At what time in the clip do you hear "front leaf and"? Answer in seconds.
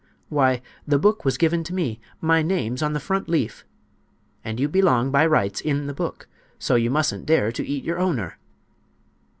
2.99-4.59